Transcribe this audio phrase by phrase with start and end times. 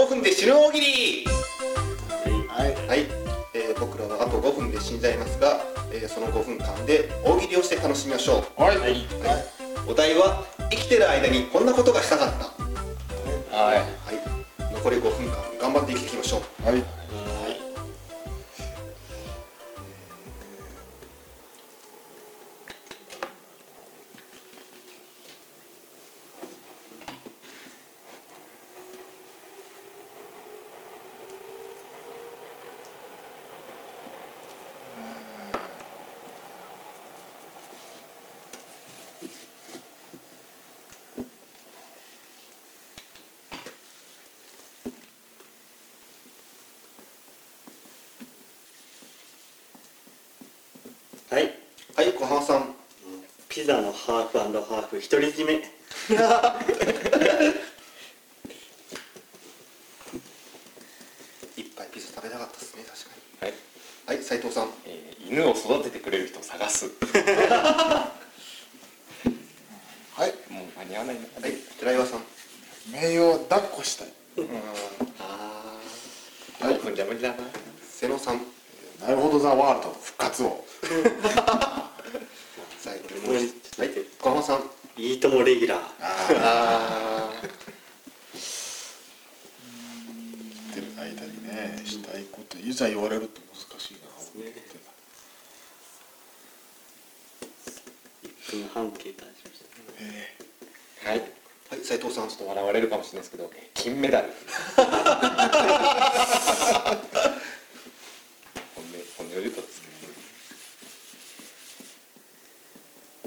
[0.00, 1.24] 5分で死ぬ大喜利。
[2.48, 2.88] はい。
[2.88, 3.06] はい、
[3.52, 5.60] えー僕らはあと5分で死んじゃいますが、
[5.92, 8.62] えーその5分間で大喜利をして楽しみましょう。
[8.62, 8.78] はい。
[8.78, 9.06] はい。
[9.86, 12.32] お題は生きてる間にこんなことがしたかっ
[13.50, 13.56] た。
[13.56, 13.76] はい。
[13.76, 13.86] はい。
[14.72, 16.66] 残り5分間頑張って生きていきましょう。
[16.66, 16.82] はい
[51.30, 51.54] はい。
[51.94, 52.74] はい小浜さん。
[53.48, 55.52] ピザのハーフハーフ独り占め。
[55.54, 55.56] い
[61.62, 63.10] っぱいピザ食べたかったですね確か
[63.46, 63.56] はい、に
[64.06, 64.68] はい斉藤さん。
[64.86, 66.86] えー犬を育ててくれる人を探す。
[66.90, 68.10] は
[70.26, 70.34] い。
[70.52, 71.20] もう間に合わないな。
[71.40, 72.24] はい寺岩さん。
[72.90, 74.08] 名誉を抱っこしたい。
[75.20, 75.76] あ
[76.58, 77.36] 5分じゃ無理だな。
[77.88, 78.44] 瀬野さん
[79.00, 80.64] なるほどザワールド復活を。
[82.78, 83.26] 最後に。
[83.28, 83.90] もう一つはい。
[84.20, 84.62] 小浜さん。
[84.96, 85.78] いいともレギュラー。
[86.36, 87.30] あ
[88.32, 88.40] 言
[90.72, 94.00] ってる間にねしたいこといざ言われると難しいな
[98.50, 99.62] 1分半経過しまし
[100.00, 101.18] えはい。
[101.18, 101.22] ー
[101.70, 101.84] はい。
[101.84, 104.28] 斉藤さんちょっと笑われるかもしれないですけど金メダル
[104.76, 104.92] 本音
[109.16, 109.86] 本音を言うとですけ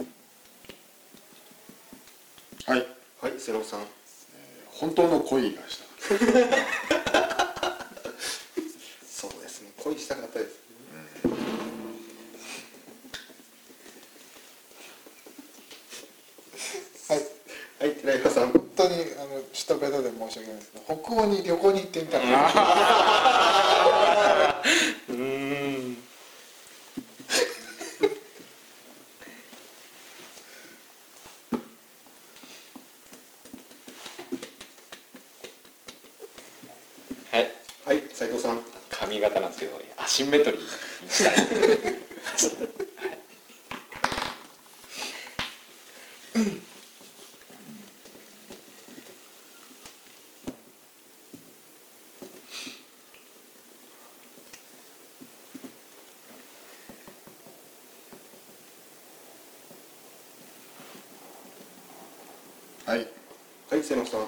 [0.01, 0.07] どー
[2.66, 2.88] はい。
[3.22, 3.81] はい瀬野さん。
[4.72, 5.83] 本当の恋がした
[9.06, 9.72] そうですね。
[9.83, 10.52] 恋したかったです。
[17.09, 17.19] はい。
[17.79, 18.52] はい寺岩さん。
[18.52, 22.62] 本当にあの下ベタで申し訳ないですけど北欧に旅行に行ってみたかった
[25.09, 25.97] うーん
[37.85, 38.59] はいはい斉藤さん。
[38.89, 40.67] 髪型なんですけどアシンメトリーに
[41.09, 41.33] したい。
[62.85, 63.07] はい。
[63.69, 63.83] はい。
[63.83, 64.19] 瀬野さん。
[64.22, 64.27] あの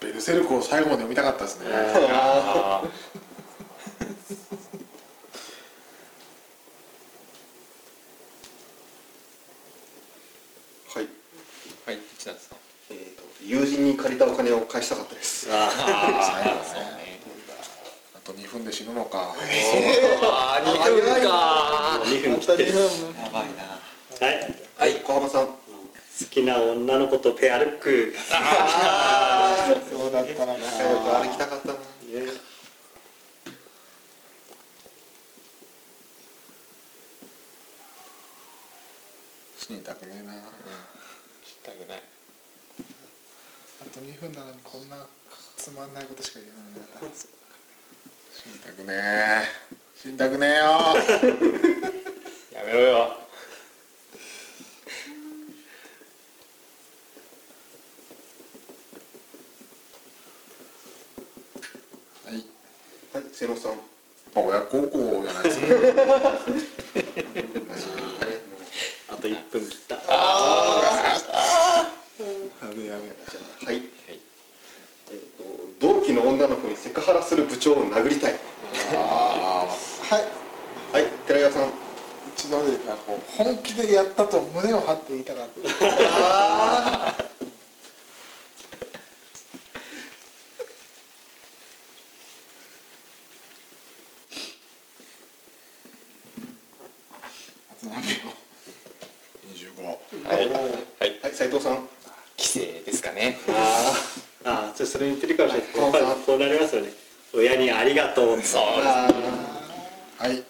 [0.00, 2.82] ベルセルクを最後まで読みたかったですねあ
[10.94, 11.08] はいー
[11.86, 12.56] はい一なんですか
[12.90, 15.48] えーと友人に借りたお金を返したかったです。
[15.52, 15.70] あ
[18.24, 19.34] と2分で死ぬのか。
[19.34, 22.00] あー2分か。
[22.04, 22.76] 2分切ってるや
[23.32, 23.78] ばいな。
[24.26, 24.54] はい。
[24.76, 25.46] はい小浜さん。
[25.46, 25.54] 好
[26.28, 28.12] きな女の子とペアルック。
[29.88, 30.54] そうだったな。
[30.54, 31.74] 仲良く歩きたかったな。
[39.56, 40.32] 死にたくねえな。
[41.44, 42.02] したくない
[43.80, 45.06] あと2分なのにこんな
[45.56, 47.14] つまんないことしか言えないな。
[48.34, 49.44] 死にたくねえ。
[49.94, 50.64] 死にたくねえよ。
[52.58, 52.98] やめろよ。
[62.24, 62.32] はい。
[62.32, 63.80] はい瀬野さん。
[64.34, 65.66] 親孝行じゃないですか。
[69.14, 69.98] あと1分切った。
[72.68, 73.18] やめやめ
[73.66, 75.16] はい、えー
[75.80, 78.34] と同期の女の子にセクハラする部長を殴りたい
[78.94, 80.24] ああはい
[80.92, 81.70] はい寺岩さん
[82.38, 87.08] 一度でかこう本気でやったと胸を張って言いたかった。
[87.08, 87.14] あ
[97.80, 98.06] と何秒
[99.52, 100.48] ？25はい。
[100.48, 101.20] はい。
[101.22, 101.34] はい。
[101.34, 101.88] 斉藤さん。
[102.38, 103.36] 規制ですかね。
[103.48, 104.48] あー。
[104.68, 105.60] あーそれそれ言ってるかもしれ
[106.60, 106.92] ますよね。
[107.34, 108.40] 親にありがとう。
[108.42, 109.10] そうあ
[110.18, 110.47] はい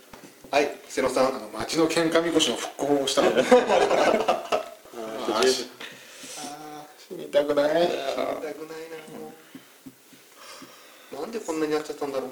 [0.50, 5.68] はい瀬野さんあの町の喧嘩みこしの復興をしたかったあー十分
[7.08, 8.54] 死にたくない死にたくない
[9.12, 9.32] なも
[11.12, 12.30] うなんでこんなにやっちゃったんだろう